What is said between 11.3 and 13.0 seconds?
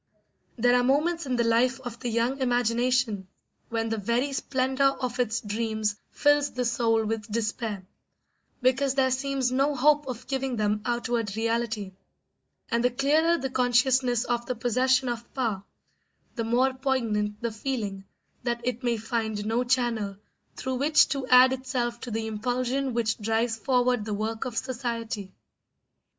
reality; and the